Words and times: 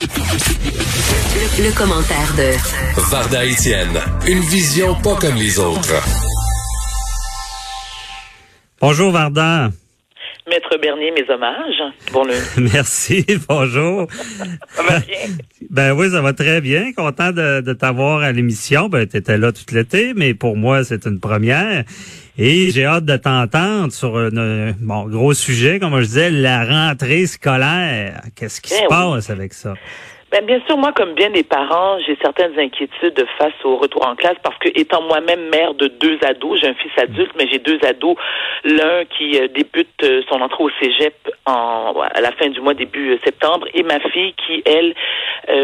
Le, 0.00 1.76
commentaire 1.76 2.34
de 2.34 2.54
Varda 3.10 3.44
Etienne, 3.44 4.00
une 4.26 4.40
vision 4.40 4.94
pas 5.02 5.14
comme 5.16 5.34
les 5.34 5.58
autres. 5.58 6.02
Bonjour 8.80 9.12
Varda. 9.12 9.70
Maître 10.50 10.76
Bernier, 10.82 11.12
mes 11.12 11.32
hommages. 11.32 11.82
Bon. 12.12 12.24
Merci, 12.72 13.24
bonjour. 13.48 14.08
ça 14.74 14.82
va 14.82 14.98
bien? 14.98 15.16
Ben 15.70 15.92
oui, 15.92 16.10
ça 16.10 16.20
va 16.20 16.32
très 16.32 16.60
bien. 16.60 16.92
Content 16.92 17.30
de, 17.30 17.60
de 17.60 17.72
t'avoir 17.72 18.20
à 18.22 18.32
l'émission. 18.32 18.88
Ben, 18.88 19.06
tu 19.06 19.16
étais 19.16 19.38
là 19.38 19.52
tout 19.52 19.62
l'été, 19.72 20.12
mais 20.14 20.34
pour 20.34 20.56
moi, 20.56 20.82
c'est 20.82 21.06
une 21.06 21.20
première. 21.20 21.84
Et 22.36 22.70
j'ai 22.72 22.84
hâte 22.84 23.04
de 23.04 23.16
t'entendre 23.16 23.92
sur 23.92 24.16
un 24.18 24.72
bon, 24.80 25.06
gros 25.08 25.34
sujet, 25.34 25.78
comme 25.78 25.96
je 26.00 26.06
disais, 26.06 26.30
la 26.30 26.64
rentrée 26.64 27.26
scolaire. 27.26 28.22
Qu'est-ce 28.34 28.60
qui 28.60 28.70
Ben 28.70 28.76
se 28.76 28.82
oui. 28.82 28.88
passe 28.88 29.30
avec 29.30 29.54
ça? 29.54 29.74
Ben, 30.30 30.46
bien 30.46 30.60
sûr, 30.68 30.76
moi, 30.76 30.92
comme 30.92 31.14
bien 31.14 31.30
des 31.30 31.42
parents, 31.42 31.98
j'ai 32.06 32.16
certaines 32.22 32.56
inquiétudes 32.56 33.26
face 33.36 33.52
au 33.64 33.76
retour 33.76 34.06
en 34.06 34.14
classe 34.14 34.36
parce 34.44 34.56
que, 34.58 34.68
étant 34.78 35.02
moi-même 35.02 35.48
mère 35.48 35.74
de 35.74 35.88
deux 35.88 36.18
ados, 36.22 36.60
j'ai 36.60 36.68
un 36.68 36.74
fils 36.74 36.92
adulte, 36.98 37.32
mais 37.36 37.48
j'ai 37.50 37.58
deux 37.58 37.80
ados. 37.84 38.16
L'un 38.62 39.04
qui 39.06 39.40
euh, 39.40 39.48
débute 39.48 39.88
euh, 40.04 40.22
son 40.28 40.40
entrée 40.40 40.62
au 40.62 40.70
cégep 40.80 41.14
en, 41.46 41.94
à 42.14 42.20
la 42.20 42.30
fin 42.30 42.48
du 42.48 42.60
mois, 42.60 42.74
début 42.74 43.14
euh, 43.14 43.18
septembre, 43.24 43.66
et 43.74 43.82
ma 43.82 43.98
fille 43.98 44.34
qui, 44.46 44.62
elle, 44.64 44.94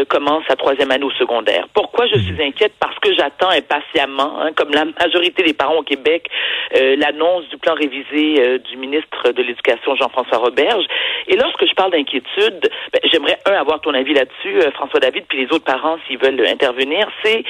commence 0.09 0.43
sa 0.49 0.55
troisième 0.55 0.91
année 0.91 1.05
au 1.05 1.11
secondaire. 1.11 1.67
Pourquoi 1.73 2.07
je 2.07 2.17
suis 2.17 2.41
inquiète? 2.43 2.73
Parce 2.79 2.97
que 2.99 3.13
j'attends 3.13 3.51
impatiemment, 3.51 4.41
hein, 4.41 4.51
comme 4.53 4.71
la 4.71 4.83
majorité 4.85 5.43
des 5.43 5.53
parents 5.53 5.77
au 5.77 5.83
Québec, 5.83 6.27
l'annonce 6.73 7.47
du 7.49 7.57
plan 7.57 7.73
révisé 7.73 8.59
du 8.59 8.75
ministre 8.75 9.31
de 9.31 9.41
l'Éducation, 9.41 9.95
Jean-François 9.95 10.39
Roberge. 10.39 10.83
Et 11.27 11.37
lorsque 11.37 11.65
je 11.65 11.73
parle 11.73 11.91
d'inquiétude, 11.91 12.69
ben, 12.91 12.99
j'aimerais, 13.11 13.37
un, 13.45 13.53
avoir 13.53 13.79
ton 13.79 13.93
avis 13.93 14.13
là-dessus, 14.13 14.56
euh, 14.57 14.71
François 14.71 14.99
David, 14.99 15.25
puis 15.27 15.45
les 15.45 15.53
autres 15.53 15.65
parents, 15.65 15.97
s'ils 16.07 16.17
veulent 16.17 16.45
intervenir, 16.47 17.07
c'est 17.23 17.43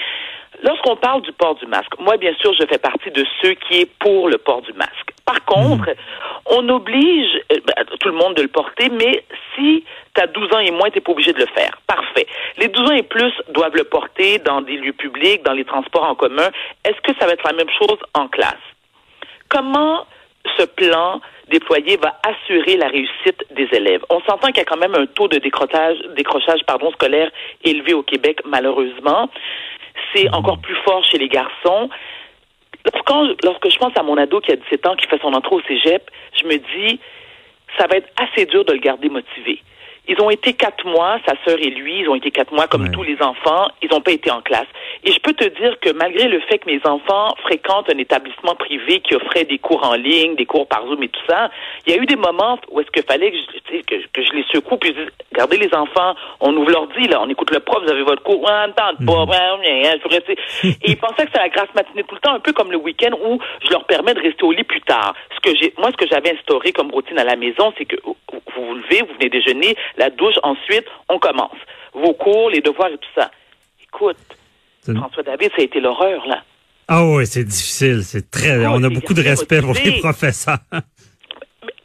lorsqu'on 0.63 0.95
parle 0.95 1.21
du 1.21 1.31
port 1.33 1.55
du 1.55 1.65
masque. 1.67 1.97
Moi, 1.99 2.17
bien 2.17 2.33
sûr, 2.39 2.53
je 2.53 2.65
fais 2.65 2.77
partie 2.77 3.11
de 3.11 3.25
ceux 3.41 3.53
qui 3.53 3.81
est 3.81 3.91
pour 3.99 4.29
le 4.29 4.37
port 4.37 4.61
du 4.61 4.73
masque. 4.73 5.11
Par 5.25 5.43
contre, 5.45 5.89
on 6.45 6.67
oblige 6.69 7.35
euh, 7.51 7.59
ben, 7.65 7.85
tout 7.99 8.09
le 8.09 8.15
monde 8.15 8.35
de 8.35 8.41
le 8.41 8.47
porter, 8.47 8.89
mais 8.89 9.23
si 9.55 9.83
tu 10.15 10.21
as 10.21 10.27
12 10.27 10.53
ans 10.53 10.59
et 10.59 10.71
moins, 10.71 10.89
tu 10.89 11.01
pas 11.01 11.11
obligé 11.11 11.33
de 11.33 11.39
le 11.39 11.47
faire. 11.47 11.77
Parfait. 11.85 12.27
Les 12.57 12.67
12 12.69 12.89
ans 12.89 12.95
et 12.95 13.03
plus 13.03 13.33
doivent 13.49 13.75
le 13.75 13.83
porter 13.83 14.39
dans 14.39 14.61
des 14.61 14.77
lieux 14.77 14.93
publics, 14.93 15.43
dans 15.43 15.53
les 15.53 15.65
transports 15.65 16.05
en 16.05 16.15
commun. 16.15 16.49
Est-ce 16.85 16.99
que 17.01 17.17
ça 17.19 17.25
va 17.25 17.33
être 17.33 17.45
la 17.45 17.53
même 17.53 17.69
chose 17.77 17.99
en 18.13 18.27
classe? 18.27 18.55
Comment 19.49 20.05
ce 20.57 20.63
plan 20.63 21.21
déployé 21.49 21.97
va 21.97 22.19
assurer 22.23 22.77
la 22.77 22.87
réussite 22.87 23.43
des 23.51 23.67
élèves. 23.71 24.03
On 24.09 24.19
s'entend 24.21 24.47
qu'il 24.47 24.57
y 24.57 24.61
a 24.61 24.65
quand 24.65 24.77
même 24.77 24.95
un 24.95 25.05
taux 25.05 25.27
de 25.27 25.37
décrochage, 25.37 25.97
décrochage 26.15 26.61
pardon, 26.65 26.91
scolaire 26.91 27.29
élevé 27.63 27.93
au 27.93 28.03
Québec, 28.03 28.41
malheureusement. 28.45 29.29
C'est 30.13 30.29
encore 30.33 30.59
plus 30.59 30.75
fort 30.85 31.03
chez 31.05 31.17
les 31.17 31.27
garçons. 31.27 31.89
Lorsque, 32.85 33.43
lorsque 33.43 33.69
je 33.69 33.77
pense 33.77 33.93
à 33.97 34.03
mon 34.03 34.17
ado 34.17 34.39
qui 34.39 34.51
a 34.51 34.55
17 34.55 34.87
ans, 34.87 34.95
qui 34.95 35.07
fait 35.07 35.21
son 35.21 35.33
entrée 35.33 35.55
au 35.55 35.61
cégep, 35.61 36.09
je 36.39 36.47
me 36.47 36.57
dis, 36.57 36.99
ça 37.77 37.87
va 37.87 37.97
être 37.97 38.09
assez 38.21 38.45
dur 38.45 38.63
de 38.65 38.73
le 38.73 38.79
garder 38.79 39.09
motivé. 39.09 39.61
Ils 40.07 40.19
ont 40.21 40.29
été 40.29 40.53
quatre 40.53 40.85
mois, 40.85 41.19
sa 41.27 41.33
sœur 41.45 41.57
et 41.59 41.69
lui, 41.69 41.99
ils 42.01 42.09
ont 42.09 42.15
été 42.15 42.31
quatre 42.31 42.51
mois 42.53 42.67
comme 42.67 42.83
Ouais. 42.83 42.91
tous 42.91 43.03
les 43.03 43.21
enfants, 43.21 43.67
ils 43.81 43.89
n'ont 43.91 44.01
pas 44.01 44.11
été 44.11 44.31
en 44.31 44.41
classe. 44.41 44.67
Et 45.03 45.11
je 45.11 45.19
peux 45.19 45.33
te 45.33 45.45
dire 45.59 45.79
que 45.79 45.91
malgré 45.91 46.27
le 46.27 46.39
fait 46.41 46.59
que 46.59 46.67
mes 46.69 46.79
enfants 46.85 47.35
fréquentent 47.43 47.89
un 47.89 47.97
établissement 47.97 48.55
privé 48.55 48.99
qui 49.01 49.15
offrait 49.15 49.45
des 49.45 49.57
cours 49.59 49.85
en 49.85 49.95
ligne, 49.95 50.35
des 50.35 50.45
cours 50.45 50.67
par 50.67 50.85
Zoom 50.87 51.03
et 51.03 51.09
tout 51.09 51.21
ça, 51.27 51.49
il 51.85 51.93
y 51.93 51.97
a 51.97 52.01
eu 52.01 52.05
des 52.05 52.15
moments 52.15 52.59
où 52.71 52.79
est-ce 52.79 52.89
qu'il 52.91 53.03
fallait 53.03 53.31
que 53.31 53.37
je, 53.37 53.81
que, 53.81 53.95
que 54.13 54.35
les 54.35 54.45
secoue 54.51 54.77
puis 54.77 54.93
je 54.95 55.03
dis, 55.03 55.09
regardez 55.33 55.57
les 55.57 55.73
enfants, 55.73 56.15
on 56.39 56.55
ouvre 56.55 56.71
l'ordi, 56.71 57.07
là, 57.07 57.21
on 57.21 57.29
écoute 57.29 57.51
le 57.51 57.59
prof, 57.59 57.83
vous 57.83 57.91
avez 57.91 58.03
votre 58.03 58.23
cours, 58.23 58.41
on 58.41 58.71
tente 58.71 59.05
pas, 59.05 59.25
sais. 60.25 60.35
Et 60.83 60.91
ils 60.91 60.97
pensaient 60.97 61.25
que 61.25 61.31
c'était 61.31 61.39
la 61.39 61.49
grasse 61.49 61.73
matinée 61.75 62.03
tout 62.03 62.15
le 62.15 62.21
temps, 62.21 62.33
un 62.33 62.39
peu 62.39 62.53
comme 62.53 62.71
le 62.71 62.77
week-end 62.77 63.11
où 63.25 63.39
je 63.63 63.69
leur 63.69 63.85
permets 63.85 64.13
de 64.13 64.21
rester 64.21 64.43
au 64.43 64.51
lit 64.51 64.63
plus 64.63 64.81
tard. 64.81 65.13
Ce 65.35 65.39
que 65.39 65.55
j'ai, 65.59 65.73
moi, 65.77 65.89
ce 65.91 65.97
que 65.97 66.07
j'avais 66.07 66.33
instauré 66.33 66.71
comme 66.71 66.91
routine 66.91 67.19
à 67.19 67.23
la 67.23 67.35
maison, 67.35 67.73
c'est 67.77 67.85
que 67.85 67.95
vous 68.57 68.65
vous 68.65 68.75
levez, 68.75 69.01
vous 69.01 69.13
venez 69.13 69.29
déjeuner, 69.29 69.75
la 69.97 70.09
douche, 70.09 70.35
ensuite, 70.43 70.85
on 71.09 71.19
commence. 71.19 71.57
Vos 71.93 72.13
cours, 72.13 72.49
les 72.49 72.61
devoirs 72.61 72.89
et 72.89 72.97
tout 72.97 73.09
ça. 73.15 73.31
Écoute, 73.83 74.17
François 74.83 75.23
David, 75.23 75.51
ça 75.55 75.61
a 75.61 75.65
été 75.65 75.79
l'horreur, 75.79 76.25
là. 76.27 76.43
Ah 76.87 77.05
oui, 77.05 77.25
c'est 77.25 77.43
difficile. 77.43 78.03
C'est 78.03 78.31
très. 78.31 78.63
Ah, 78.63 78.71
on 78.73 78.83
a 78.83 78.89
beaucoup 78.89 79.13
de 79.13 79.21
respect 79.21 79.61
pour 79.61 79.73
les 79.73 79.99
professeurs. 79.99 80.59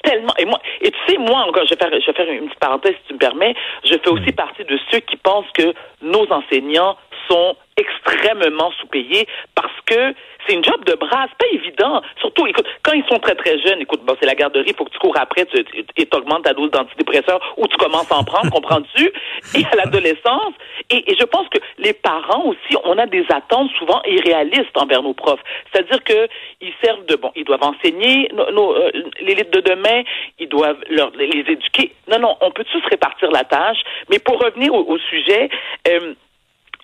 tellement 0.03 0.34
et 0.37 0.44
moi 0.44 0.60
et 0.81 0.91
tu 0.91 0.99
sais 1.09 1.19
moi 1.19 1.47
encore 1.47 1.65
je 1.65 1.75
vais 1.75 1.77
faire 1.77 1.91
je 1.93 2.06
vais 2.06 2.12
faire 2.12 2.28
une 2.28 2.47
petite 2.47 2.59
parenthèse 2.59 2.94
si 3.03 3.09
tu 3.09 3.15
me 3.15 3.19
permets 3.19 3.54
je 3.84 3.94
fais 3.94 4.09
aussi 4.09 4.33
partie 4.33 4.65
de 4.65 4.78
ceux 4.91 4.99
qui 5.00 5.16
pensent 5.16 5.50
que 5.54 5.72
nos 6.03 6.27
enseignants 6.33 6.97
sont 7.32 7.56
extrêmement 7.78 8.70
sous-payés 8.81 9.26
parce 9.54 9.72
que 9.87 10.15
c'est 10.47 10.54
une 10.54 10.65
job 10.65 10.84
de 10.84 10.94
bras, 10.94 11.26
c'est 11.28 11.38
pas 11.47 11.53
évident. 11.54 12.03
Surtout, 12.20 12.47
écoute, 12.47 12.66
quand 12.82 12.93
ils 12.93 13.04
sont 13.10 13.19
très 13.20 13.34
très 13.34 13.59
jeunes, 13.60 13.81
écoute, 13.81 14.00
bon, 14.04 14.15
c'est 14.20 14.26
la 14.26 14.34
garderie, 14.34 14.65
il 14.69 14.75
faut 14.75 14.84
que 14.84 14.91
tu 14.91 14.98
cours 14.98 15.16
après 15.19 15.47
tu, 15.47 15.65
tu- 15.65 15.84
et 15.97 16.06
t'augmentes 16.06 16.44
ta 16.44 16.53
dose 16.53 16.71
d'antidépresseur 16.71 17.38
ou 17.56 17.66
tu 17.69 17.76
commences 17.76 18.10
à 18.10 18.16
en 18.16 18.25
prendre, 18.25 18.50
comprends-tu? 18.50 19.10
Et 19.59 19.65
à 19.65 19.76
l'adolescence. 19.76 20.53
Et, 20.91 21.10
et 21.12 21.16
je 21.19 21.25
pense 21.25 21.48
que 21.48 21.59
les 21.78 21.92
parents 21.92 22.44
aussi, 22.47 22.76
on 22.84 22.98
a 22.98 23.06
des 23.06 23.25
attentes 23.31 23.71
souvent 23.78 24.03
irréalistes 24.04 24.76
envers 24.76 25.03
nos 25.03 25.15
profs. 25.15 25.41
C'est-à-dire 25.72 26.03
que 26.04 26.28
ils 26.60 26.72
servent 26.82 27.06
de 27.06 27.16
bon, 27.16 27.31
ils 27.37 27.44
doivent 27.44 27.62
enseigner 27.65 28.28
nos, 28.34 28.50
nos, 28.50 28.75
euh, 28.75 28.91
l'élite 29.21 29.50
de 29.53 29.60
demain, 29.60 30.03
ils 30.38 30.48
doivent 30.48 30.81
leur, 30.91 31.10
les 31.16 31.28
éduquer. 31.53 31.92
Non, 32.09 32.19
non, 32.19 32.37
on 32.41 32.50
peut 32.50 32.65
tous 32.65 32.82
répartir 32.91 33.31
la 33.31 33.44
tâche. 33.44 33.78
Mais 34.10 34.19
pour 34.19 34.38
revenir 34.42 34.75
au, 34.75 34.84
au 34.84 34.98
sujet, 34.98 35.48
euh, 35.88 36.15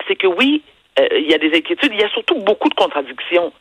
c'est 0.09 0.15
que 0.17 0.27
oui, 0.27 0.61
euh, 0.99 1.05
il 1.17 1.29
y 1.29 1.33
a 1.33 1.37
des 1.37 1.55
inquiétudes, 1.55 1.91
il 1.93 1.99
y 2.01 2.03
a 2.03 2.09
surtout 2.09 2.35
beaucoup 2.43 2.67
de 2.67 2.73
contradictions. 2.73 3.53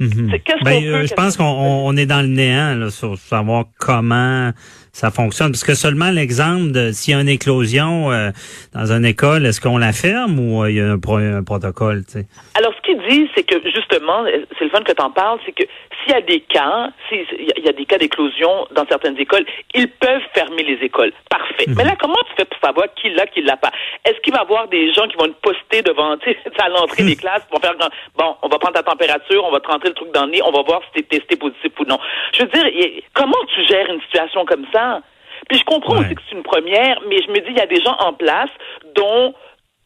Mhm. 0.00 0.28
Ben, 0.28 0.40
qu'on 0.44 0.66
euh, 0.88 1.00
peut, 1.02 1.06
je 1.06 1.14
pense 1.14 1.36
qu'on 1.36 1.44
on- 1.44 1.86
on 1.86 1.96
est 1.96 2.04
dans 2.06 2.20
le 2.20 2.26
néant 2.26 2.74
là, 2.74 2.90
sur 2.90 3.16
savoir 3.16 3.66
comment 3.78 4.50
ça 4.92 5.12
fonctionne. 5.12 5.52
Parce 5.52 5.62
que 5.62 5.74
seulement 5.74 6.10
l'exemple 6.10 6.72
de 6.72 6.90
s'il 6.90 7.14
y 7.14 7.16
a 7.16 7.20
une 7.20 7.28
éclosion 7.28 8.10
euh, 8.10 8.32
dans 8.72 8.90
une 8.90 9.04
école, 9.04 9.46
est-ce 9.46 9.60
qu'on 9.60 9.78
la 9.78 9.92
ferme 9.92 10.40
ou 10.40 10.64
euh, 10.64 10.70
il 10.72 10.76
y 10.78 10.80
a 10.80 10.90
un, 10.90 10.98
pro- 10.98 11.18
un 11.18 11.44
protocole? 11.44 12.04
tu 12.04 12.14
sais? 12.14 12.26
Alors, 12.56 12.73
ce 12.84 12.90
qu'il 12.92 13.02
dit, 13.08 13.30
c'est 13.34 13.42
que 13.44 13.56
justement, 13.70 14.24
c'est 14.58 14.64
le 14.64 14.70
fun 14.70 14.82
que 14.82 14.92
tu 14.92 15.02
en 15.02 15.10
parles, 15.10 15.38
c'est 15.46 15.52
que 15.52 15.64
s'il 16.02 16.12
y 16.12 16.16
a 16.16 16.20
des 16.20 16.40
cas, 16.40 16.90
s'il 17.08 17.24
y 17.64 17.68
a 17.68 17.72
des 17.72 17.84
cas 17.86 17.98
d'éclosion 17.98 18.66
dans 18.72 18.86
certaines 18.86 19.18
écoles, 19.18 19.44
ils 19.74 19.88
peuvent 19.88 20.22
fermer 20.34 20.62
les 20.62 20.84
écoles. 20.84 21.12
Parfait. 21.30 21.64
Mais 21.76 21.84
là, 21.84 21.94
comment 22.00 22.14
tu 22.28 22.34
fais 22.36 22.44
pour 22.44 22.58
savoir 22.60 22.86
qui 22.94 23.10
l'a, 23.10 23.26
qui 23.26 23.42
l'a 23.42 23.56
pas? 23.56 23.70
Est-ce 24.04 24.18
qu'il 24.20 24.32
va 24.32 24.40
y 24.40 24.42
avoir 24.42 24.68
des 24.68 24.92
gens 24.92 25.06
qui 25.08 25.16
vont 25.16 25.26
être 25.26 25.40
postés 25.40 25.82
devant, 25.82 26.16
tu 26.18 26.30
sais, 26.30 26.38
à 26.58 26.68
l'entrée 26.68 27.04
des 27.04 27.16
classes, 27.16 27.42
vont 27.50 27.60
faire, 27.60 27.74
bon, 28.16 28.36
on 28.42 28.48
va 28.48 28.58
prendre 28.58 28.74
ta 28.74 28.82
température, 28.82 29.44
on 29.44 29.50
va 29.50 29.60
te 29.60 29.68
rentrer 29.68 29.88
le 29.88 29.94
truc 29.94 30.12
dans 30.12 30.24
le 30.26 30.32
nez, 30.32 30.42
on 30.42 30.50
va 30.52 30.62
voir 30.62 30.82
si 30.86 31.02
t'es 31.02 31.18
testé 31.18 31.36
positif 31.36 31.72
ou 31.78 31.84
non. 31.84 31.98
Je 32.32 32.42
veux 32.42 32.48
dire, 32.48 33.02
comment 33.14 33.38
tu 33.54 33.64
gères 33.66 33.88
une 33.90 34.00
situation 34.02 34.44
comme 34.44 34.66
ça? 34.72 35.00
Puis 35.48 35.58
je 35.58 35.64
comprends 35.64 35.94
Ouais. 35.98 36.06
aussi 36.06 36.14
que 36.14 36.22
c'est 36.28 36.36
une 36.36 36.42
première, 36.42 37.00
mais 37.08 37.20
je 37.22 37.28
me 37.30 37.38
dis, 37.40 37.50
il 37.50 37.56
y 37.58 37.60
a 37.60 37.66
des 37.66 37.80
gens 37.82 37.96
en 37.98 38.12
place 38.14 38.50
dont 38.94 39.34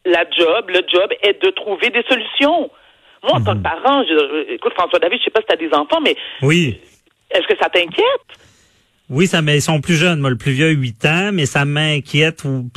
la 0.05 0.23
job, 0.29 0.69
le 0.69 0.81
job 0.87 1.11
est 1.21 1.41
de 1.43 1.49
trouver 1.51 1.89
des 1.89 2.03
solutions. 2.03 2.69
Moi, 3.23 3.33
en 3.33 3.43
tant 3.43 3.55
que 3.55 3.63
parent, 3.63 4.03
je, 4.03 4.53
écoute, 4.53 4.73
François 4.73 4.99
David, 4.99 5.19
je 5.19 5.25
sais 5.25 5.31
pas 5.31 5.41
si 5.41 5.47
tu 5.47 5.53
as 5.53 5.57
des 5.57 5.73
enfants, 5.75 5.99
mais 6.01 6.15
Oui. 6.41 6.79
est-ce 7.31 7.47
que 7.47 7.57
ça 7.61 7.69
t'inquiète? 7.69 8.05
Oui, 9.09 9.25
ça 9.25 9.41
mais 9.41 9.57
ils 9.57 9.61
sont 9.61 9.81
plus 9.81 9.95
jeunes. 9.95 10.19
Moi, 10.19 10.29
le 10.29 10.35
plus 10.35 10.51
vieux 10.51 10.67
a 10.67 10.71
8 10.71 11.05
ans, 11.05 11.31
mais 11.33 11.47
ça 11.47 11.65
m'inquiète. 11.65 12.43
ou- 12.45 12.69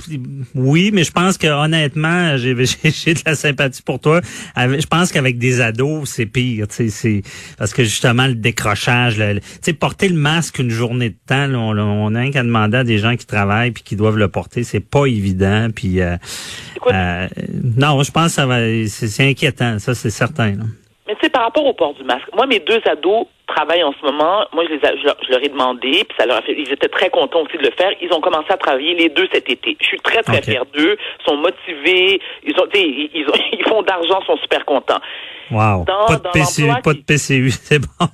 Oui, 0.55 0.91
mais 0.93 1.05
je 1.05 1.11
pense 1.13 1.37
que 1.37 1.47
honnêtement, 1.47 2.37
j'ai 2.39 2.55
de 2.55 3.21
la 3.27 3.35
sympathie 3.35 3.83
pour 3.83 4.01
toi. 4.01 4.21
Je 4.57 4.87
pense 4.87 5.13
qu'avec 5.13 5.37
des 5.39 5.61
ados, 5.61 6.09
c'est 6.09 6.25
pire. 6.27 6.67
tu 6.69 6.77
sais, 6.77 6.89
C'est 6.89 7.23
parce 7.59 7.75
que 7.75 7.85
justement 7.85 8.27
le 8.27 8.35
décrochage, 8.35 9.19
le- 9.19 9.41
tu 9.41 9.47
sais, 9.61 9.73
porter 9.75 10.09
le 10.09 10.17
masque 10.17 10.59
une 10.59 10.71
journée 10.71 11.11
de 11.11 11.17
temps, 11.27 11.47
là, 11.47 11.59
on, 11.59 11.77
on 11.79 12.15
a 12.15 12.21
rien 12.21 12.31
qu'à 12.31 12.43
demander 12.43 12.79
à 12.79 12.85
des 12.85 12.99
gens 12.99 13.15
qui 13.17 13.27
travaillent 13.27 13.73
puis 13.73 13.83
qui 13.83 13.97
doivent 13.97 14.17
le 14.19 14.29
porter, 14.29 14.65
c'est 14.65 14.81
pas 14.81 15.05
évident. 15.07 15.69
Puis 15.75 16.01
euh, 16.01 16.17
euh, 16.91 17.29
non, 17.77 18.03
je 18.03 18.11
pense 18.11 18.29
que 18.29 18.33
ça 18.37 18.47
va, 18.47 18.59
c'est 18.89 19.09
c'est 19.09 19.29
inquiétant, 19.29 19.79
ça 19.79 19.95
c'est 19.95 20.11
certain. 20.11 20.53
là. 20.53 20.65
Mais 21.13 21.17
tu 21.17 21.25
sais, 21.27 21.31
par 21.31 21.43
rapport 21.43 21.67
au 21.67 21.75
port 21.75 21.93
du 21.93 22.05
masque, 22.05 22.25
moi, 22.35 22.47
mes 22.47 22.59
deux 22.61 22.81
ados 22.87 23.27
travaillent 23.47 23.83
en 23.85 23.93
ce 23.93 24.03
moment. 24.07 24.47
Moi, 24.55 24.65
je, 24.67 24.75
les 24.77 24.85
a- 24.87 24.97
je, 24.97 25.05
leur, 25.05 25.17
je 25.23 25.31
leur 25.31 25.45
ai 25.45 25.49
demandé, 25.51 25.91
puis 26.09 26.17
ça 26.19 26.25
leur 26.25 26.39
a 26.39 26.43
fait. 26.43 26.55
Ils 26.57 26.73
étaient 26.73 26.89
très 26.89 27.11
contents 27.11 27.43
aussi 27.43 27.59
de 27.59 27.65
le 27.65 27.71
faire. 27.77 27.91
Ils 28.01 28.11
ont 28.15 28.21
commencé 28.23 28.47
à 28.51 28.57
travailler 28.57 28.95
les 28.95 29.11
deux 29.11 29.29
cet 29.31 29.51
été. 29.51 29.77
Je 29.79 29.87
suis 29.87 30.01
très, 30.01 30.23
très 30.23 30.39
Ok. 30.39 30.45
fière 30.45 30.65
d'eux. 30.73 30.97
Ils 31.21 31.25
sont 31.31 31.37
motivés. 31.37 32.19
Ils 32.45 32.55
ont, 32.59 32.67
tu 32.73 32.81
sais, 32.81 32.87
ils, 32.87 33.11
ils 33.13 33.27
ont, 33.29 33.35
ils 33.53 33.65
font 33.69 33.83
d'argent, 33.83 34.23
sont 34.27 34.39
super 34.39 34.65
contents. 34.65 35.01
Wow. 35.51 35.85
Dans- 35.87 36.07
pas 36.07 36.17
de 36.17 36.29
PCU, 36.33 36.63
l'emploi 36.67 36.81
pas 36.83 36.93
qui- 36.95 37.01
de 37.01 37.05
PCU, 37.05 37.51
c'est 37.63 37.79
bon. 37.79 38.07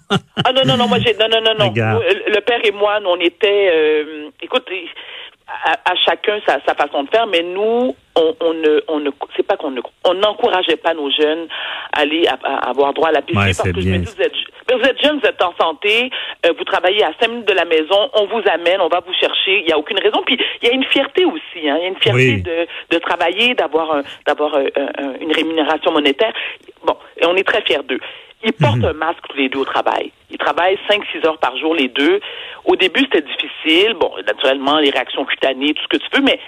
Ah 0.44 0.52
non, 0.52 0.62
non, 0.66 0.76
non, 0.76 0.88
moi 0.88 0.98
j'ai. 0.98 1.14
Non, 1.14 1.28
non, 1.30 1.40
non, 1.40 1.54
non. 1.56 1.66
Nous, 1.72 2.00
Le 2.34 2.40
père 2.40 2.60
et 2.64 2.72
moi, 2.72 2.98
nous, 2.98 3.10
on 3.10 3.20
était. 3.20 3.70
euh, 3.72 4.30
écoute, 4.42 4.64
à, 5.70 5.92
à 5.92 5.96
chacun 5.96 6.38
sa, 6.46 6.58
sa 6.66 6.74
façon 6.74 7.02
de 7.04 7.10
faire, 7.10 7.26
mais 7.26 7.42
nous, 7.42 7.94
on, 8.16 8.34
on 8.40 8.52
ne, 8.54 8.80
on 8.88 9.00
ne, 9.00 9.10
c'est 9.36 9.42
pas 9.46 9.56
qu'on 9.56 9.70
ne, 9.70 9.80
on 10.04 10.14
n'encourageait 10.14 10.76
pas 10.76 10.94
nos 10.94 11.10
jeunes 11.10 11.46
à 11.92 12.00
aller 12.00 12.26
à, 12.26 12.38
à 12.44 12.70
avoir 12.70 12.92
droit 12.94 13.08
à 13.08 13.12
la 13.12 13.22
piscine 13.22 13.40
Ouais, 13.42 13.52
parce 13.56 13.70
que 13.70 13.80
je 13.80 13.86
me 13.88 13.92
bien. 13.92 13.98
dis, 14.00 14.14
vous 14.16 14.22
êtes, 14.22 14.32
mais 14.70 14.76
vous 14.76 14.84
êtes 14.88 15.02
jeune, 15.02 15.18
vous 15.20 15.26
êtes 15.28 15.42
en 15.42 15.54
santé, 15.60 16.10
euh, 16.46 16.52
vous 16.56 16.64
travaillez 16.64 17.04
à 17.04 17.12
cinq 17.20 17.28
minutes 17.28 17.48
de 17.48 17.54
la 17.54 17.64
maison, 17.64 18.10
on 18.14 18.26
vous 18.26 18.42
amène, 18.52 18.80
on 18.80 18.88
va 18.88 19.00
vous 19.06 19.14
chercher, 19.14 19.58
il 19.60 19.64
n'y 19.66 19.72
a 19.72 19.78
aucune 19.78 19.98
raison. 20.00 20.22
Puis 20.24 20.38
il 20.62 20.68
y 20.68 20.70
a 20.70 20.74
une 20.74 20.84
fierté 20.84 21.24
aussi, 21.24 21.68
hein, 21.68 21.76
il 21.78 21.82
y 21.82 21.84
a 21.84 21.88
une 21.88 21.96
fierté 22.00 22.34
Oui. 22.36 22.42
de, 22.42 22.66
de 22.90 22.98
travailler, 22.98 23.54
d'avoir 23.54 23.92
un- 23.92 24.02
d'avoir 24.26 24.54
un- 24.56 24.66
un- 24.98 25.14
une 25.20 25.32
rémunération 25.32 25.92
monétaire. 25.92 26.32
Bon, 26.84 26.96
et 27.20 27.26
on 27.26 27.34
est 27.36 27.44
très 27.46 27.62
fiers 27.62 27.82
d'eux. 27.88 28.00
Ils 28.44 28.52
portent 28.52 28.76
Mhm. 28.76 28.84
un 28.84 28.92
masque 28.92 29.24
tous 29.28 29.36
les 29.36 29.48
deux 29.48 29.58
au 29.58 29.64
travail. 29.64 30.12
Ils 30.38 30.44
travaillent 30.44 30.78
5-6 30.88 31.26
heures 31.26 31.38
par 31.38 31.56
jour, 31.56 31.74
les 31.74 31.88
deux. 31.88 32.20
Au 32.64 32.76
début, 32.76 33.00
c'était 33.00 33.22
difficile. 33.22 33.94
Bon, 33.94 34.12
naturellement, 34.26 34.78
les 34.78 34.90
réactions 34.90 35.24
cutanées, 35.24 35.74
tout 35.74 35.82
ce 35.82 35.88
que 35.88 35.96
tu 35.96 36.16
veux, 36.16 36.22
mais 36.22 36.38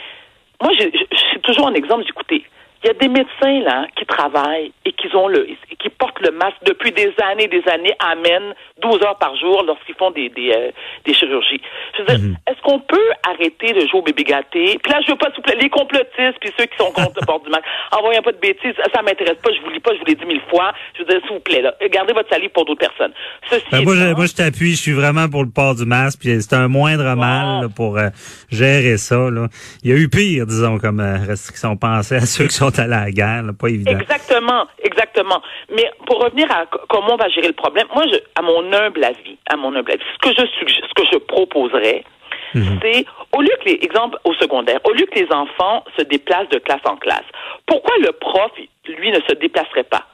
moi, 0.62 0.72
c'est 0.78 1.42
toujours 1.42 1.68
un 1.68 1.74
exemple. 1.74 2.04
Écoutez, 2.08 2.44
il 2.82 2.86
y 2.86 2.90
a 2.90 2.94
des 2.94 3.08
médecins 3.08 3.60
là 3.60 3.86
qui 3.96 4.06
travaillent 4.06 4.72
et 4.90 4.92
qui 4.92 5.14
ont 5.14 5.28
le, 5.28 5.46
qui 5.78 5.88
portent 5.90 6.20
le 6.20 6.32
masque 6.32 6.56
depuis 6.66 6.90
des 6.92 7.12
années, 7.30 7.46
des 7.48 7.62
années, 7.70 7.94
amènent 8.00 8.54
12 8.82 9.02
heures 9.04 9.18
par 9.18 9.36
jour 9.36 9.62
lorsqu'ils 9.66 9.94
font 9.94 10.10
des 10.10 10.28
des, 10.30 10.50
euh, 10.50 10.70
des 11.04 11.14
chirurgies. 11.14 11.60
Je 11.96 12.02
veux 12.02 12.06
dire, 12.08 12.18
Mhm. 12.18 12.36
est-ce 12.48 12.60
qu'on 12.62 12.80
peut 12.80 13.08
arrêter 13.28 13.72
de 13.72 13.80
jouer 13.86 14.00
au 14.00 14.02
bébé 14.02 14.24
gâté 14.24 14.78
Puis 14.82 14.92
là, 14.92 15.00
je 15.06 15.10
veux 15.12 15.16
pas, 15.18 15.26
s'il 15.28 15.36
vous 15.36 15.42
plaît, 15.42 15.56
les 15.60 15.68
complotistes 15.70 16.38
puis 16.40 16.50
ceux 16.58 16.66
qui 16.66 16.76
sont 16.76 16.90
contre 16.92 17.12
le 17.20 17.26
port 17.30 17.40
du 17.40 17.50
masque. 17.50 17.64
Envoyez 17.92 18.20
pas 18.20 18.32
de 18.32 18.38
bêtises, 18.38 18.72
ça, 18.76 18.84
ça 18.94 19.02
m'intéresse 19.02 19.38
pas. 19.42 19.50
Je 19.52 19.60
vous 19.62 19.70
lis 19.70 19.80
pas, 19.80 19.92
je 19.94 19.98
vous 20.00 20.04
l'ai 20.06 20.14
dit 20.14 20.24
mille 20.26 20.42
fois. 20.50 20.72
Je 20.94 21.02
veux 21.02 21.08
dire, 21.08 21.20
s'il 21.22 21.32
vous 21.36 21.40
plaît, 21.40 21.62
là, 21.62 21.74
gardez 21.90 22.12
votre 22.12 22.28
salive 22.28 22.50
pour 22.50 22.64
d'autres 22.64 22.86
personnes. 22.86 23.12
Ceci 23.48 23.64
Ben, 23.70 23.82
moi, 23.84 23.94
je, 23.96 24.14
moi, 24.14 24.26
je 24.26 24.34
t'appuie. 24.34 24.72
Je 24.72 24.80
suis 24.82 24.92
vraiment 24.92 25.28
pour 25.28 25.44
le 25.44 25.50
port 25.50 25.74
du 25.74 25.84
masque. 25.84 26.20
Puis 26.20 26.40
c'est 26.42 26.54
un 26.54 26.68
moindre 26.68 27.14
mal 27.16 27.62
là, 27.62 27.68
pour 27.74 27.96
euh, 27.98 28.08
gérer 28.50 28.96
ça. 28.96 29.30
Là. 29.30 29.46
Il 29.82 29.90
y 29.90 29.92
a 29.92 29.96
eu 29.96 30.08
pire, 30.08 30.46
disons, 30.46 30.78
comme 30.78 31.00
euh, 31.00 31.18
restriction. 31.26 31.76
Pensez 31.76 32.16
à 32.16 32.20
ceux 32.26 32.46
qui 32.46 32.54
sont 32.54 32.76
allés 32.78 32.92
à 32.94 33.04
la 33.06 33.10
guerre. 33.10 33.42
là, 33.42 33.52
pas 33.52 33.68
évident. 33.68 33.98
Exactement, 33.98 34.66
exactement. 34.82 35.40
Mais 35.74 35.90
pour 36.06 36.22
revenir 36.22 36.50
à 36.50 36.66
co- 36.66 36.80
comment 36.88 37.14
on 37.14 37.16
va 37.16 37.28
gérer 37.28 37.48
le 37.48 37.52
problème, 37.54 37.86
moi, 37.94 38.04
je, 38.10 38.16
à 38.36 38.42
mon 38.42 38.72
humble 38.72 39.04
avis, 39.04 39.38
à 39.48 39.56
mon 39.56 39.74
humble 39.74 39.92
avis, 39.92 40.02
ce 40.14 40.18
que 40.28 40.34
je 40.40 40.46
suggère, 40.58 40.86
ce 40.88 40.94
que 41.02 41.08
je 41.12 41.18
proposerais, 41.18 42.04
Mhm. 42.52 42.80
c'est 42.82 43.04
au 43.36 43.42
lieu 43.42 43.52
que 43.60 43.66
les 43.68 43.78
exemple 43.82 44.18
au 44.24 44.34
secondaire, 44.34 44.80
au 44.84 44.92
lieu 44.92 45.06
que 45.06 45.18
les 45.20 45.30
enfants 45.32 45.84
se 45.96 46.02
déplacent 46.02 46.48
de 46.48 46.58
classe 46.58 46.80
en 46.84 46.96
classe, 46.96 47.24
pourquoi 47.66 47.94
le 48.00 48.10
prof, 48.12 48.50
lui, 48.88 49.10
ne 49.12 49.20
se 49.20 49.34
déplacerait 49.34 49.84
pas? 49.84 50.04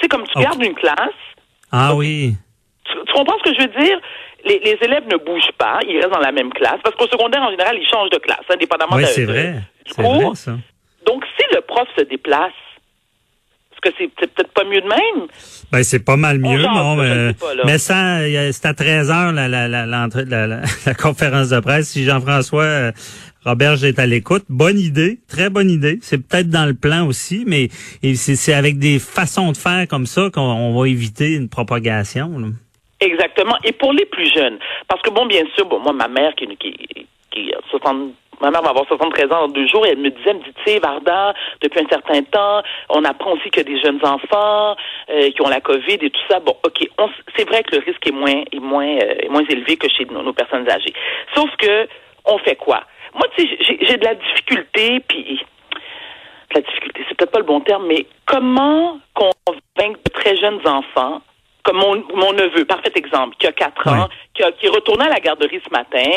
C'est 0.00 0.08
comme 0.08 0.24
tu 0.26 0.38
gardes 0.40 0.62
une 0.64 0.74
classe, 0.74 1.14
Ah 1.70 1.94
oui. 1.94 2.34
tu, 2.84 2.92
tu 3.06 3.12
comprends 3.12 3.38
ce 3.44 3.50
que 3.50 3.54
je 3.56 3.60
veux 3.68 3.84
dire? 3.84 4.00
Les, 4.44 4.58
les 4.60 4.78
élèves 4.82 5.06
ne 5.10 5.16
bougent 5.16 5.52
pas, 5.58 5.78
ils 5.86 5.96
restent 5.98 6.10
dans 6.12 6.18
la 6.20 6.32
même 6.32 6.52
classe, 6.52 6.78
parce 6.82 6.94
qu'au 6.96 7.06
secondaire, 7.08 7.42
en 7.42 7.50
général, 7.50 7.76
ils 7.80 7.88
changent 7.88 8.10
de 8.10 8.18
classe, 8.18 8.42
indépendamment 8.50 8.96
Oui, 8.96 9.02
de, 9.04 9.24
vrai. 9.26 9.52
du 9.84 9.92
C'est 9.92 10.02
cours. 10.02 10.14
vrai, 10.14 10.34
ça. 10.34 10.52
Donc, 11.06 11.24
si 11.38 11.44
le 11.54 11.60
prof 11.60 11.86
se 11.96 12.02
déplace, 12.04 12.52
est-ce 13.84 13.90
que 13.90 13.96
c'est 13.98 14.26
peut-être 14.26 14.52
pas 14.52 14.64
mieux 14.64 14.80
de 14.80 14.88
même? 14.88 15.26
Ben, 15.70 15.82
c'est 15.82 16.04
pas 16.04 16.16
mal 16.16 16.38
mieux, 16.38 16.62
non, 16.62 16.96
mais, 16.96 17.78
ça, 17.78 18.20
c'est 18.52 18.66
à 18.66 18.74
13 18.74 19.10
heures 19.10 19.32
la, 19.32 19.48
la, 19.68 20.94
conférence 20.94 21.50
de 21.50 21.60
presse. 21.60 21.90
Si 21.90 22.04
Jean-François 22.04 22.62
euh, 22.62 22.92
Robert 23.44 23.84
est 23.84 23.98
à 23.98 24.06
l'écoute, 24.06 24.44
bonne 24.48 24.78
idée, 24.78 25.18
très 25.28 25.50
bonne 25.50 25.70
idée. 25.70 25.98
C'est 26.02 26.18
peut-être 26.18 26.50
dans 26.50 26.66
le 26.66 26.74
plan 26.74 27.06
aussi, 27.06 27.44
mais 27.46 27.68
c'est, 28.14 28.52
avec 28.54 28.78
des 28.78 28.98
façons 28.98 29.52
de 29.52 29.56
faire 29.56 29.86
comme 29.88 30.06
ça 30.06 30.30
qu'on 30.32 30.40
on 30.40 30.78
va 30.78 30.88
éviter 30.88 31.34
une 31.34 31.48
propagation. 31.48 32.30
Exactement. 33.00 33.56
Et 33.64 33.72
pour 33.72 33.92
les 33.92 34.06
plus 34.06 34.32
jeunes, 34.34 34.58
parce 34.88 35.02
que 35.02 35.10
bon, 35.10 35.26
bien 35.26 35.44
sûr, 35.54 35.66
bon, 35.66 35.78
moi, 35.80 35.92
ma 35.92 36.08
mère 36.08 36.34
qui, 36.34 36.46
qui, 36.56 37.06
qui 37.30 37.52
a 37.52 37.58
60, 37.70 38.12
ma 38.40 38.50
mère 38.50 38.62
va 38.62 38.70
avoir 38.70 38.86
73 38.86 39.26
ans 39.32 39.46
dans 39.46 39.48
deux 39.48 39.66
jours, 39.66 39.86
et 39.86 39.90
elle 39.90 39.98
me 39.98 40.10
disait, 40.10 40.34
me 40.34 40.40
dit, 40.40 40.52
tu 40.64 40.72
sais, 40.72 40.78
Varda, 40.78 41.34
depuis 41.60 41.80
un 41.80 41.88
certain 41.88 42.22
temps, 42.22 42.62
on 42.90 43.04
apprend 43.04 43.32
aussi 43.32 43.50
qu'il 43.50 43.58
y 43.58 43.70
a 43.70 43.74
des 43.74 43.80
jeunes 43.80 44.00
enfants 44.04 44.76
euh, 45.10 45.30
qui 45.30 45.42
ont 45.42 45.48
la 45.48 45.60
COVID 45.60 45.98
et 46.00 46.10
tout 46.10 46.20
ça. 46.30 46.40
Bon, 46.40 46.56
ok, 46.64 46.86
c'est 47.36 47.48
vrai 47.48 47.62
que 47.62 47.76
le 47.76 47.82
risque 47.84 48.06
est 48.06 48.12
moins, 48.12 48.42
est 48.52 48.60
moins, 48.60 48.86
euh, 48.86 49.14
est 49.22 49.28
moins 49.28 49.44
élevé 49.48 49.76
que 49.76 49.88
chez 49.88 50.04
nos, 50.06 50.32
personnes 50.32 50.68
âgées. 50.70 50.92
Sauf 51.34 51.50
que, 51.56 51.88
on 52.24 52.38
fait 52.38 52.56
quoi? 52.56 52.82
Moi, 53.14 53.24
tu 53.36 53.42
sais, 53.46 53.56
j'ai- 53.60 53.78
j'ai 53.86 53.96
de 53.96 54.04
la 54.04 54.14
difficulté, 54.14 55.00
puis 55.00 55.40
la 56.54 56.60
difficulté, 56.60 57.04
c'est 57.08 57.16
peut-être 57.16 57.32
pas 57.32 57.38
le 57.40 57.44
bon 57.44 57.60
terme, 57.60 57.86
mais 57.86 58.06
comment 58.26 58.98
convaincre 59.14 60.00
de 60.04 60.12
très 60.12 60.36
jeunes 60.36 60.60
enfants, 60.66 61.20
comme 61.68 61.78
mon, 61.78 62.02
mon 62.14 62.32
neveu, 62.32 62.64
parfait 62.64 62.92
exemple, 62.94 63.36
qui 63.38 63.46
a 63.46 63.52
4 63.52 63.88
ans, 63.88 64.08
qui, 64.32 64.42
a, 64.42 64.52
qui 64.52 64.66
est 64.66 64.70
retourné 64.70 65.04
à 65.04 65.10
la 65.10 65.20
garderie 65.20 65.60
ce 65.62 65.70
matin. 65.70 66.10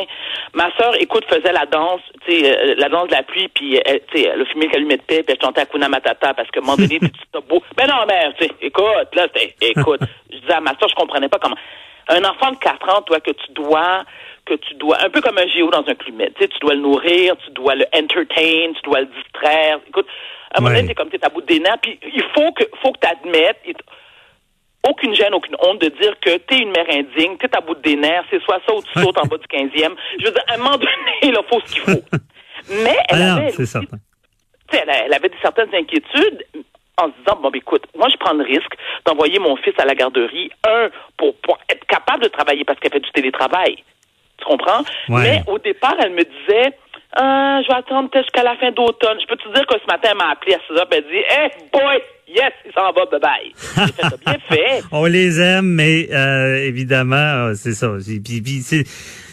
Ma 0.53 0.71
sœur, 0.77 0.95
écoute, 1.01 1.25
faisait 1.27 1.51
la 1.51 1.65
danse, 1.65 1.99
tu 2.25 2.31
sais, 2.31 2.57
euh, 2.57 2.75
la 2.77 2.87
danse 2.87 3.09
de 3.09 3.15
la 3.15 3.23
pluie, 3.23 3.49
puis 3.49 3.77
elle, 3.83 4.01
tu 4.11 4.21
sais, 4.21 4.29
elle 4.33 4.41
a 4.41 4.45
fumé 4.45 4.67
le 4.67 4.71
calumet 4.71 4.97
de 4.97 5.01
paix, 5.01 5.23
puis 5.23 5.35
elle 5.35 5.43
chantait 5.43 5.61
Akuna 5.61 5.89
Matata, 5.89 6.33
parce 6.33 6.49
qu'à 6.51 6.61
un 6.61 6.63
moment 6.63 6.77
donné, 6.77 6.99
tu 6.99 7.41
beau. 7.49 7.61
Ben 7.75 7.87
non, 7.87 8.05
mère, 8.07 8.33
tu 8.39 8.45
sais, 8.45 8.51
écoute, 8.61 9.09
là, 9.13 9.27
écoute, 9.59 9.99
je 10.31 10.37
disais 10.37 10.53
à 10.53 10.61
ma 10.61 10.71
sœur, 10.79 10.87
je 10.87 10.95
comprenais 10.95 11.27
pas 11.27 11.39
comment. 11.39 11.57
Un 12.07 12.23
enfant 12.23 12.51
de 12.51 12.57
4 12.57 12.97
ans, 12.97 13.01
toi, 13.01 13.19
que 13.19 13.31
tu 13.31 13.51
dois, 13.51 14.05
que 14.45 14.53
tu 14.53 14.73
dois, 14.75 15.03
un 15.03 15.09
peu 15.09 15.19
comme 15.19 15.37
un 15.37 15.47
géo 15.47 15.69
dans 15.69 15.85
un 15.85 15.95
clumet, 15.95 16.31
tu 16.37 16.43
sais, 16.43 16.47
tu 16.47 16.59
dois 16.59 16.75
le 16.75 16.81
nourrir, 16.81 17.35
tu 17.43 17.51
dois 17.51 17.75
le 17.75 17.85
entertain, 17.93 18.71
tu 18.73 18.81
dois 18.83 19.01
le 19.01 19.07
distraire. 19.07 19.79
Écoute, 19.89 20.07
à 20.53 20.59
un 20.59 20.61
moment 20.61 20.75
donné, 20.75 20.87
c'est 20.87 20.95
comme 20.95 21.09
t'es 21.09 21.25
à 21.25 21.29
bout 21.29 21.41
des 21.41 21.59
nerfs, 21.59 21.79
puis 21.81 21.99
il 22.13 22.23
faut 22.33 22.51
que, 22.53 22.63
faut 22.81 22.93
que 22.93 22.99
t'admettes, 22.99 23.59
aucune 24.87 25.13
gêne, 25.15 25.33
aucune 25.33 25.55
honte 25.59 25.79
de 25.81 25.89
dire 25.89 26.15
que 26.19 26.37
t'es 26.37 26.59
une 26.59 26.71
mère 26.71 26.87
indigne, 26.89 27.37
t'es 27.37 27.55
à 27.55 27.61
bout 27.61 27.75
des 27.75 27.95
nerfs, 27.95 28.23
c'est 28.29 28.41
soit 28.41 28.59
ça 28.67 28.73
ou 28.73 28.81
tu 28.81 28.99
sautes 28.99 29.17
en 29.17 29.27
bas 29.27 29.37
du 29.37 29.45
15e. 29.45 29.95
Je 30.19 30.25
veux 30.25 30.31
dire, 30.31 30.43
à 30.47 30.55
un 30.55 30.57
moment 30.57 30.77
donné, 30.77 30.91
il 31.21 31.37
faut 31.49 31.59
ce 31.65 31.73
qu'il 31.73 31.81
faut. 31.81 32.03
Mais 32.69 32.97
elle 33.09 33.21
Ah 33.21 33.35
avait, 33.35 33.61
aussi, 33.61 33.77
elle, 34.71 34.89
elle 35.05 35.13
avait 35.13 35.31
certaines 35.41 35.73
inquiétudes 35.73 36.45
en 36.97 37.07
se 37.07 37.11
disant, 37.19 37.39
bon, 37.41 37.49
ben, 37.49 37.57
écoute, 37.57 37.85
moi, 37.95 38.07
je 38.11 38.17
prends 38.17 38.33
le 38.33 38.43
risque 38.43 38.73
d'envoyer 39.05 39.39
mon 39.39 39.55
fils 39.57 39.73
à 39.79 39.85
la 39.85 39.95
garderie, 39.95 40.51
un, 40.67 40.89
pour, 41.17 41.35
pour 41.37 41.57
être 41.69 41.85
capable 41.85 42.23
de 42.23 42.29
travailler 42.29 42.63
parce 42.63 42.79
qu'elle 42.79 42.91
fait 42.91 42.99
du 42.99 43.11
télétravail. 43.11 43.83
Tu 44.37 44.45
comprends? 44.45 44.81
Ouais. 45.09 45.21
Mais 45.23 45.43
au 45.47 45.57
départ, 45.59 45.95
elle 45.99 46.13
me 46.13 46.23
disait, 46.23 46.77
ah, 47.13 47.59
je 47.61 47.67
vais 47.67 47.77
attendre 47.77 48.09
peut-être 48.09 48.23
jusqu'à 48.23 48.43
la 48.43 48.55
fin 48.55 48.71
d'automne. 48.71 49.19
Je 49.21 49.27
peux 49.27 49.35
te 49.35 49.53
dire 49.53 49.65
que 49.65 49.75
ce 49.79 49.85
matin, 49.85 50.09
elle 50.11 50.17
m'a 50.17 50.31
appelé 50.31 50.55
à 50.55 50.59
6 50.67 50.79
heures, 50.79 50.87
puis 50.87 50.99
elle 50.99 51.11
dit, 51.11 51.23
hey, 51.29 51.49
boy, 51.71 52.01
yes, 52.27 52.53
il 52.65 52.71
s'en 52.73 52.91
va, 52.93 53.05
bye 53.05 53.19
bye. 53.19 53.51
Fait 53.55 54.01
ça 54.01 54.15
bien 54.25 54.37
fait. 54.47 54.83
On 54.91 55.05
les 55.05 55.41
aime, 55.41 55.65
mais 55.65 56.07
euh, 56.11 56.55
évidemment, 56.65 57.15
euh, 57.15 57.53
c'est 57.53 57.73
ça. 57.73 57.91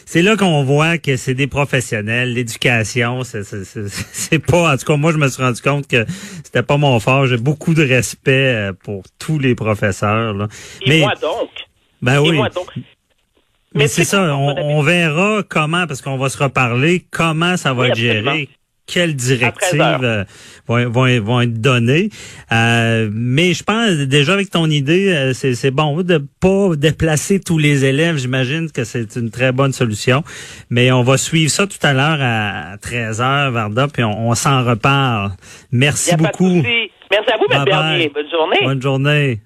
C'est, 0.07 0.23
là 0.23 0.37
qu'on 0.37 0.65
voit 0.65 0.99
que 0.99 1.17
c'est 1.17 1.35
des 1.35 1.47
professionnels. 1.47 2.33
L'éducation, 2.35 3.23
c'est, 3.23 4.39
pas. 4.45 4.73
En 4.73 4.77
tout 4.77 4.85
cas, 4.85 4.97
moi, 4.97 5.13
je 5.13 5.19
me 5.19 5.29
suis 5.29 5.43
rendu 5.43 5.63
compte 5.63 5.87
que 5.87 6.05
c'était 6.43 6.65
pas 6.65 6.79
mon 6.79 6.99
fort. 6.99 7.27
J'ai 7.27 7.37
beaucoup 7.37 7.75
de 7.75 7.87
respect 7.87 8.55
euh, 8.55 8.73
pour 8.73 9.05
tous 9.21 9.39
les 9.39 9.55
professeurs. 9.55 10.35
Là. 10.35 10.49
Et 10.83 10.91
mais 10.91 11.01
moi 11.01 11.15
donc. 11.21 11.51
ben 12.03 12.15
Et 12.17 12.19
oui. 12.19 12.37
moi 12.37 12.49
donc. 12.49 12.73
Mais, 13.75 13.83
Mais 13.83 13.89
c'est 13.89 14.05
ça, 14.05 14.35
on, 14.37 14.57
on 14.57 14.83
verra 14.83 15.43
comment, 15.49 15.87
parce 15.87 16.01
qu'on 16.01 16.17
va 16.17 16.29
se 16.29 16.43
reparler, 16.43 17.05
comment 17.11 17.57
ça 17.57 17.75
va 17.75 17.83
Oui, 17.83 17.89
être 17.91 17.97
géré, 17.97 18.49
quelles 18.89 19.15
13 19.15 19.17
directives 19.17 19.81
euh, 20.03 20.25
vont, 20.67 20.89
vont, 20.89 21.21
vont 21.21 21.41
être 21.43 21.61
données. 21.61 22.09
Euh, 22.51 23.09
mais 23.13 23.53
je 23.53 23.63
pense 23.63 23.91
déjà 23.91 24.33
avec 24.33 24.51
ton 24.51 24.67
idée, 24.67 25.13
euh, 25.13 25.33
c'est 25.35 25.55
c'est 25.55 25.71
bon 25.71 26.03
de 26.03 26.25
pas 26.41 26.75
déplacer 26.75 27.39
tous 27.39 27.59
les 27.59 27.85
élèves. 27.85 28.17
J'imagine 28.17 28.73
que 28.73 28.85
c'est 28.85 29.17
une 29.17 29.31
très 29.31 29.53
bonne 29.53 29.73
solution. 29.73 30.25
Mais 30.71 30.91
on 30.91 31.03
va 31.03 31.19
suivre 31.19 31.51
ça 31.51 31.67
tout 31.67 31.79
à 31.83 31.93
l'heure 31.93 32.19
à 32.21 32.77
13h, 32.79 33.51
Varda, 33.51 33.89
puis 33.89 34.03
on, 34.03 34.31
on 34.31 34.35
s'en 34.35 34.65
reparle. 34.65 35.33
Merci 35.71 36.17
beaucoup. 36.17 36.63
Merci 37.11 37.31
à 37.31 37.37
vous, 37.37 37.47
M. 37.51 37.65
Bernier. 37.65 38.11
Bonne 38.13 38.31
journée. 38.31 38.59
Bonne 38.63 38.83
journée. 38.83 39.41